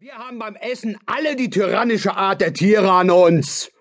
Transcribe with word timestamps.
Wir 0.00 0.14
haben 0.14 0.38
beim 0.38 0.54
Essen 0.54 0.96
alle 1.06 1.34
die 1.34 1.50
tyrannische 1.50 2.14
Art 2.14 2.40
der 2.40 2.52
Tiere 2.52 2.88
an 2.88 3.10
uns. 3.10 3.72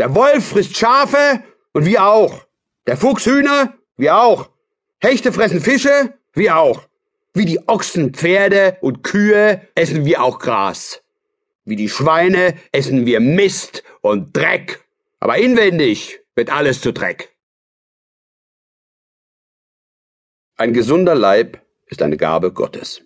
Der 0.00 0.16
Wolf 0.16 0.48
frisst 0.48 0.76
Schafe 0.76 1.44
und 1.72 1.84
wir 1.84 2.04
auch. 2.04 2.44
Der 2.88 2.96
Fuchs 2.96 3.24
Hühner, 3.24 3.74
wir 3.96 4.16
auch. 4.16 4.50
Hechte 4.98 5.32
fressen 5.32 5.60
Fische, 5.60 6.18
wir 6.32 6.56
auch. 6.56 6.88
Wie 7.34 7.44
die 7.44 7.68
Ochsen 7.68 8.12
Pferde 8.14 8.78
und 8.80 9.04
Kühe 9.04 9.64
essen 9.76 10.04
wir 10.04 10.24
auch 10.24 10.40
Gras. 10.40 11.04
Wie 11.64 11.76
die 11.76 11.88
Schweine 11.88 12.56
essen 12.72 13.06
wir 13.06 13.20
Mist 13.20 13.84
und 14.00 14.36
Dreck. 14.36 14.84
Aber 15.20 15.38
inwendig 15.38 16.18
wird 16.34 16.50
alles 16.50 16.80
zu 16.80 16.92
Dreck. 16.92 17.36
Ein 20.56 20.72
gesunder 20.72 21.14
Leib 21.14 21.64
ist 21.86 22.02
eine 22.02 22.16
Gabe 22.16 22.52
Gottes. 22.52 23.04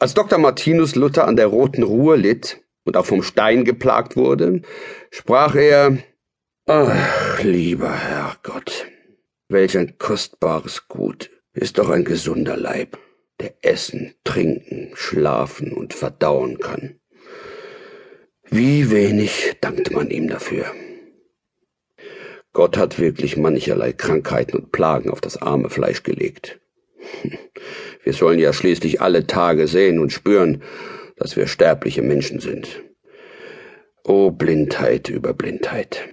Als 0.00 0.14
Dr. 0.14 0.38
Martinus 0.38 0.94
Luther 0.94 1.26
an 1.26 1.34
der 1.34 1.48
Roten 1.48 1.82
Ruhe 1.82 2.14
litt 2.14 2.60
und 2.84 2.96
auch 2.96 3.06
vom 3.06 3.24
Stein 3.24 3.64
geplagt 3.64 4.16
wurde, 4.16 4.62
sprach 5.10 5.56
er 5.56 5.98
Ach, 6.66 7.42
lieber 7.42 7.92
Herrgott, 7.92 8.86
welch 9.48 9.76
ein 9.76 9.98
kostbares 9.98 10.86
Gut 10.86 11.30
ist 11.52 11.78
doch 11.78 11.88
ein 11.88 12.04
gesunder 12.04 12.56
Leib, 12.56 12.96
der 13.40 13.54
essen, 13.62 14.14
trinken, 14.22 14.92
schlafen 14.94 15.72
und 15.72 15.94
verdauen 15.94 16.58
kann. 16.60 17.00
Wie 18.50 18.92
wenig 18.92 19.56
dankt 19.60 19.90
man 19.90 20.10
ihm 20.10 20.28
dafür. 20.28 20.66
Gott 22.52 22.76
hat 22.76 23.00
wirklich 23.00 23.36
mancherlei 23.36 23.92
Krankheiten 23.92 24.58
und 24.58 24.70
Plagen 24.70 25.10
auf 25.10 25.20
das 25.20 25.36
arme 25.36 25.70
Fleisch 25.70 26.04
gelegt. 26.04 26.60
Wir 28.08 28.14
sollen 28.14 28.38
ja 28.38 28.54
schließlich 28.54 29.02
alle 29.02 29.26
Tage 29.26 29.66
sehen 29.66 29.98
und 29.98 30.14
spüren, 30.14 30.62
dass 31.16 31.36
wir 31.36 31.46
sterbliche 31.46 32.00
Menschen 32.00 32.40
sind. 32.40 32.82
O 34.02 34.30
Blindheit 34.30 35.10
über 35.10 35.34
Blindheit. 35.34 36.08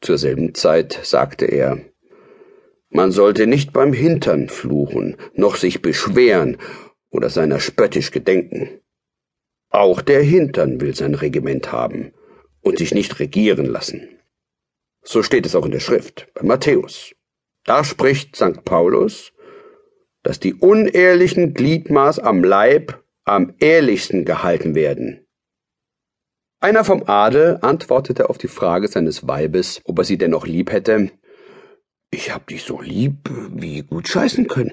Zur 0.00 0.16
selben 0.16 0.54
Zeit 0.54 1.00
sagte 1.02 1.46
er, 1.46 1.80
man 2.88 3.10
sollte 3.10 3.48
nicht 3.48 3.72
beim 3.72 3.92
Hintern 3.92 4.48
fluchen, 4.48 5.16
noch 5.34 5.56
sich 5.56 5.82
beschweren 5.82 6.56
oder 7.10 7.30
seiner 7.30 7.58
spöttisch 7.58 8.12
gedenken. 8.12 8.80
Auch 9.70 10.00
der 10.00 10.22
Hintern 10.22 10.80
will 10.80 10.94
sein 10.94 11.16
Regiment 11.16 11.72
haben 11.72 12.12
und 12.60 12.78
sich 12.78 12.94
nicht 12.94 13.18
regieren 13.18 13.66
lassen. 13.66 14.20
So 15.02 15.24
steht 15.24 15.46
es 15.46 15.56
auch 15.56 15.64
in 15.64 15.72
der 15.72 15.80
Schrift, 15.80 16.28
bei 16.32 16.44
Matthäus. 16.44 17.12
Da 17.64 17.82
spricht 17.82 18.36
St. 18.36 18.64
Paulus, 18.64 19.32
dass 20.26 20.40
die 20.40 20.54
unehrlichen 20.54 21.54
Gliedmaß 21.54 22.18
am 22.18 22.42
Leib 22.42 23.00
am 23.24 23.54
ehrlichsten 23.60 24.24
gehalten 24.24 24.74
werden. 24.74 25.24
Einer 26.58 26.82
vom 26.82 27.04
Adel 27.06 27.60
antwortete 27.62 28.28
auf 28.28 28.36
die 28.36 28.48
Frage 28.48 28.88
seines 28.88 29.28
Weibes, 29.28 29.80
ob 29.84 30.00
er 30.00 30.04
sie 30.04 30.18
denn 30.18 30.32
noch 30.32 30.44
lieb 30.44 30.72
hätte, 30.72 31.12
ich 32.10 32.34
hab 32.34 32.48
dich 32.48 32.64
so 32.64 32.80
lieb, 32.80 33.30
wie 33.52 33.82
gut 33.82 34.08
scheißen 34.08 34.48
können. 34.48 34.72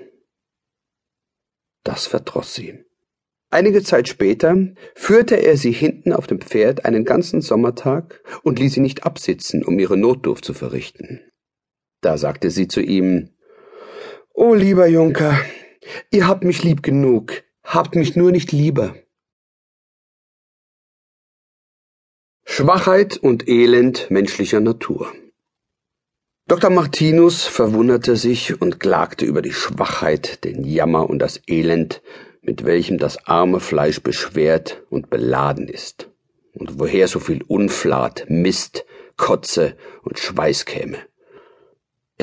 Das 1.84 2.08
verdroß 2.08 2.56
sie. 2.56 2.84
Einige 3.52 3.84
Zeit 3.84 4.08
später 4.08 4.58
führte 4.96 5.36
er 5.36 5.56
sie 5.56 5.72
hinten 5.72 6.14
auf 6.14 6.26
dem 6.26 6.42
Pferd 6.42 6.84
einen 6.86 7.06
ganzen 7.06 7.42
Sommertag 7.42 8.24
und 8.42 8.58
ließ 8.58 8.74
sie 8.74 8.82
nicht 8.82 9.06
absitzen, 9.06 9.64
um 9.64 9.78
ihre 9.78 9.98
Notdurft 9.98 10.46
zu 10.46 10.56
verrichten. 10.56 11.22
Da 12.02 12.18
sagte 12.18 12.50
sie 12.50 12.68
zu 12.68 12.82
ihm, 12.82 13.30
Oh, 14.36 14.56
lieber 14.56 14.88
Junker, 14.88 15.40
ihr 16.10 16.28
habt 16.28 16.44
mich 16.44 16.64
lieb 16.64 16.82
genug, 16.82 17.44
habt 17.64 17.94
mich 17.94 18.16
nur 18.16 18.32
nicht 18.32 18.52
lieber. 18.52 18.96
Schwachheit 22.44 23.16
und 23.18 23.48
Elend 23.48 24.10
menschlicher 24.10 24.60
Natur. 24.60 25.14
Dr. 26.48 26.72
Martinus 26.72 27.46
verwunderte 27.46 28.16
sich 28.16 28.60
und 28.60 28.80
klagte 28.80 29.24
über 29.26 29.44
die 29.44 29.54
Schwachheit, 29.54 30.44
den 30.44 30.64
Jammer 30.64 31.12
und 31.12 31.20
das 31.20 31.40
Elend, 31.48 32.02
mit 32.42 32.66
welchem 32.66 32.98
das 32.98 33.28
arme 33.28 33.60
Fleisch 33.60 34.02
beschwert 34.02 34.82
und 34.90 35.12
beladen 35.12 35.68
ist, 35.68 36.10
und 36.54 36.80
woher 36.80 37.08
so 37.08 37.20
viel 37.20 37.44
Unflat, 37.44 38.26
Mist, 38.30 38.84
Kotze 39.16 39.78
und 40.02 40.18
Schweiß 40.18 40.66
käme. 40.66 40.98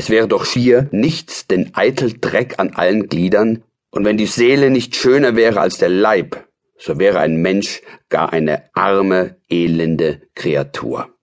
Es 0.01 0.09
wäre 0.09 0.29
doch 0.29 0.47
schier 0.47 0.89
nichts 0.93 1.47
denn 1.47 1.73
eitel 1.75 2.15
Dreck 2.19 2.59
an 2.59 2.71
allen 2.71 3.11
Gliedern, 3.11 3.65
und 3.91 4.07
wenn 4.07 4.17
die 4.17 4.25
Seele 4.25 4.71
nicht 4.71 4.97
schöner 4.97 5.37
wäre 5.37 5.61
als 5.61 5.77
der 5.77 5.91
Leib, 5.91 6.49
so 6.79 6.99
wäre 6.99 7.19
ein 7.19 7.37
Mensch 7.37 7.83
gar 8.09 8.33
eine 8.33 8.75
arme, 8.75 9.37
elende 9.51 10.23
Kreatur. 10.35 11.15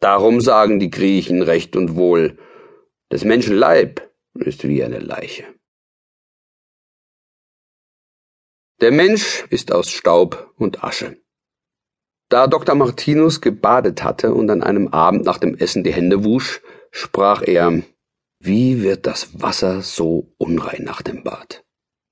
Darum 0.00 0.40
sagen 0.40 0.80
die 0.80 0.88
Griechen 0.88 1.42
recht 1.42 1.76
und 1.76 1.96
wohl, 1.96 2.38
des 3.12 3.24
Menschen 3.24 3.56
Leib 3.56 4.10
ist 4.32 4.66
wie 4.66 4.82
eine 4.82 5.00
Leiche. 5.00 5.44
Der 8.80 8.90
Mensch 8.90 9.44
ist 9.50 9.70
aus 9.70 9.90
Staub 9.90 10.54
und 10.56 10.82
Asche. 10.82 11.18
Da 12.30 12.46
Dr. 12.46 12.74
Martinus 12.74 13.42
gebadet 13.42 14.02
hatte 14.02 14.32
und 14.32 14.48
an 14.48 14.62
einem 14.62 14.88
Abend 14.88 15.26
nach 15.26 15.36
dem 15.36 15.58
Essen 15.58 15.84
die 15.84 15.92
Hände 15.92 16.24
wusch, 16.24 16.62
sprach 16.90 17.42
er 17.42 17.82
wie 18.44 18.82
wird 18.82 19.06
das 19.06 19.40
Wasser 19.40 19.82
so 19.82 20.34
unrein 20.38 20.82
nach 20.84 21.02
dem 21.02 21.24
Bad? 21.24 21.64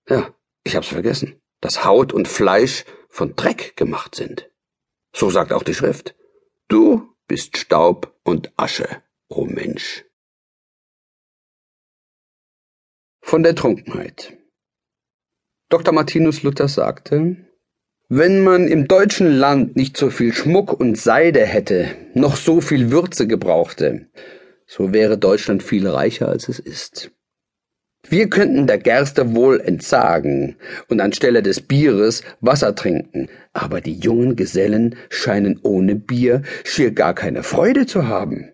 Ja, 0.09 0.35
ich 0.65 0.77
hab's 0.77 0.89
vergessen, 0.89 1.41
dass 1.61 1.85
Haut 1.85 2.13
und 2.13 2.27
Fleisch 2.27 2.85
von 3.09 3.37
Dreck 3.37 3.77
gemacht 3.77 4.15
sind. 4.15 4.51
So 5.15 5.31
sagt 5.31 5.53
auch 5.53 5.63
die 5.63 5.75
Schrift. 5.75 6.17
Du 6.69 7.15
bist 7.27 7.57
Staub 7.59 8.19
und 8.25 8.53
Asche, 8.57 9.03
o 9.29 9.43
oh 9.43 9.45
Mensch. 9.45 10.05
Von 13.21 13.43
der 13.43 13.55
Trunkenheit. 13.55 14.37
Dr. 15.69 15.95
Martinus 15.95 16.43
Luther 16.43 16.69
sagte, 16.69 17.37
wenn 18.09 18.43
man 18.43 18.69
im 18.69 18.89
deutschen 18.89 19.27
Land 19.27 19.77
nicht 19.77 19.97
so 19.97 20.11
viel 20.11 20.35
Schmuck 20.35 20.73
und 20.73 20.99
Seide 20.99 21.47
hätte, 21.47 21.95
noch 22.15 22.37
so 22.37 22.61
viel 22.61 22.91
Würze 22.91 23.27
gebrauchte, 23.27 24.11
so 24.67 24.93
wäre 24.93 25.19
Deutschland 25.19 25.63
viel 25.63 25.87
reicher 25.87 26.29
als 26.29 26.49
es 26.49 26.59
ist. 26.59 27.11
Wir 28.09 28.29
könnten 28.29 28.67
der 28.67 28.79
Gerste 28.79 29.35
wohl 29.35 29.61
entsagen 29.61 30.57
und 30.89 31.01
anstelle 31.01 31.43
des 31.43 31.61
Bieres 31.61 32.23
Wasser 32.41 32.75
trinken, 32.75 33.29
aber 33.53 33.81
die 33.81 33.95
jungen 33.95 34.35
Gesellen 34.35 34.97
scheinen 35.09 35.61
ohne 35.63 35.95
Bier 35.95 36.43
schier 36.65 36.91
gar 36.91 37.15
keine 37.15 37.45
Freude 37.45 37.87
zu 37.87 38.09
haben. 38.09 38.53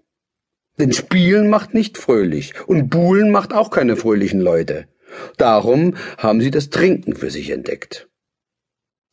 Denn 0.78 0.92
Spielen 0.92 1.48
macht 1.48 1.72
nicht 1.72 1.96
fröhlich 1.98 2.52
und 2.66 2.88
Buhlen 2.88 3.30
macht 3.30 3.52
auch 3.52 3.70
keine 3.70 3.96
fröhlichen 3.96 4.40
Leute. 4.40 4.86
Darum 5.38 5.96
haben 6.18 6.40
sie 6.40 6.50
das 6.50 6.70
Trinken 6.70 7.16
für 7.16 7.30
sich 7.30 7.50
entdeckt. 7.50 8.07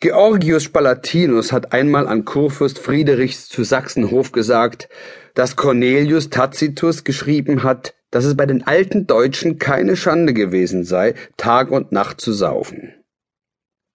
Georgius 0.06 0.66
Spalatinus 0.66 1.52
hat 1.52 1.74
einmal 1.74 2.08
an 2.08 2.26
Kurfürst 2.26 2.78
Friedrichs 2.78 3.50
zu 3.50 3.64
Sachsenhof 3.64 4.32
gesagt, 4.32 4.88
dass 5.34 5.56
Cornelius 5.56 6.30
Tacitus 6.30 7.04
geschrieben 7.04 7.64
hat, 7.64 7.96
dass 8.12 8.24
es 8.24 8.38
bei 8.38 8.46
den 8.46 8.68
alten 8.68 9.08
Deutschen 9.08 9.58
keine 9.58 9.96
Schande 9.96 10.36
gewesen 10.36 10.84
sei, 10.84 11.16
Tag 11.38 11.72
und 11.72 11.92
Nacht 11.92 12.22
zu 12.22 12.34
saufen. 12.34 12.94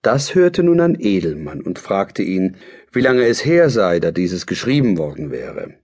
Das 0.02 0.34
hörte 0.34 0.64
nun 0.64 0.80
ein 0.80 0.96
Edelmann 0.98 1.60
und 1.60 1.78
fragte 1.78 2.24
ihn, 2.24 2.56
wie 2.90 3.02
lange 3.02 3.22
es 3.26 3.44
her 3.44 3.70
sei, 3.70 4.00
da 4.00 4.10
dieses 4.10 4.46
geschrieben 4.46 4.98
worden 4.98 5.30
wäre. 5.30 5.74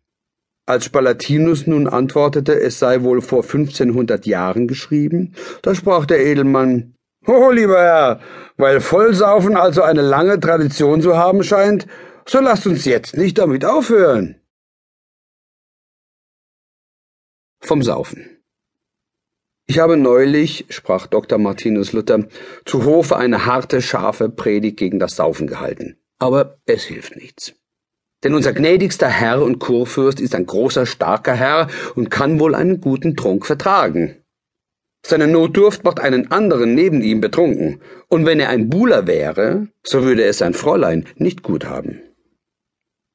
Als 0.66 0.86
Spalatinus 0.86 1.68
nun 1.68 1.86
antwortete, 1.86 2.60
es 2.60 2.80
sei 2.80 3.04
wohl 3.04 3.22
vor 3.22 3.44
1500 3.44 4.26
Jahren 4.26 4.66
geschrieben, 4.66 5.36
da 5.62 5.76
sprach 5.76 6.04
der 6.04 6.26
Edelmann, 6.26 6.95
Oh, 7.26 7.50
lieber 7.50 7.78
Herr, 7.78 8.20
weil 8.56 8.80
Vollsaufen 8.80 9.56
also 9.56 9.82
eine 9.82 10.02
lange 10.02 10.38
Tradition 10.38 11.02
zu 11.02 11.16
haben 11.16 11.42
scheint, 11.42 11.86
so 12.24 12.40
lasst 12.40 12.66
uns 12.66 12.84
jetzt 12.84 13.16
nicht 13.16 13.38
damit 13.38 13.64
aufhören. 13.64 14.40
vom 17.66 17.82
Saufen. 17.82 18.30
Ich 19.66 19.80
habe 19.80 19.96
neulich, 19.96 20.66
sprach 20.68 21.08
Dr. 21.08 21.38
Martinus 21.38 21.92
Luther, 21.92 22.28
zu 22.64 22.84
Hofe 22.84 23.16
eine 23.16 23.46
harte, 23.46 23.82
scharfe 23.82 24.28
Predigt 24.28 24.76
gegen 24.76 25.00
das 25.00 25.16
Saufen 25.16 25.48
gehalten. 25.48 25.96
Aber 26.18 26.58
es 26.66 26.84
hilft 26.84 27.16
nichts. 27.16 27.54
Denn 28.22 28.34
unser 28.34 28.52
gnädigster 28.52 29.08
Herr 29.08 29.42
und 29.42 29.58
Kurfürst 29.58 30.20
ist 30.20 30.34
ein 30.34 30.46
großer, 30.46 30.86
starker 30.86 31.34
Herr 31.34 31.68
und 31.96 32.10
kann 32.10 32.40
wohl 32.40 32.54
einen 32.54 32.80
guten 32.80 33.16
Trunk 33.16 33.44
vertragen. 33.44 34.22
Seine 35.08 35.28
Notdurft 35.28 35.84
macht 35.84 36.00
einen 36.00 36.32
anderen 36.32 36.74
neben 36.74 37.00
ihm 37.00 37.20
betrunken, 37.20 37.80
und 38.08 38.26
wenn 38.26 38.40
er 38.40 38.48
ein 38.48 38.68
Buhler 38.68 39.06
wäre, 39.06 39.68
so 39.84 40.02
würde 40.02 40.24
es 40.24 40.38
sein 40.38 40.52
Fräulein 40.52 41.04
nicht 41.14 41.44
gut 41.44 41.64
haben. 41.64 42.00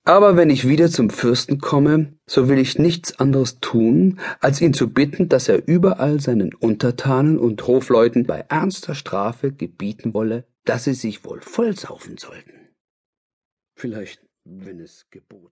Aber 0.05 0.38
wenn 0.38 0.49
ich 0.49 0.69
wieder 0.69 0.89
zum 0.89 1.09
Fürsten 1.09 1.59
komme, 1.59 2.13
so 2.25 2.47
will 2.47 2.59
ich 2.59 2.79
nichts 2.79 3.19
anderes 3.19 3.59
tun, 3.59 4.21
als 4.39 4.61
ihn 4.61 4.73
zu 4.73 4.93
bitten, 4.93 5.27
dass 5.27 5.49
er 5.49 5.67
überall 5.67 6.21
seinen 6.21 6.53
Untertanen 6.53 7.38
und 7.38 7.67
Hofleuten 7.67 8.25
bei 8.25 8.45
ernster 8.47 8.95
Strafe 8.95 9.51
gebieten 9.51 10.13
wolle, 10.13 10.45
dass 10.63 10.85
sie 10.85 10.94
sich 10.94 11.25
wohl 11.25 11.41
vollsaufen 11.41 12.17
sollten. 12.17 12.69
Vielleicht, 13.75 14.25
wenn 14.45 14.79
es 14.79 15.07
geboten 15.11 15.49